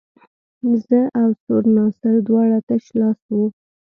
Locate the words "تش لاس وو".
2.67-3.45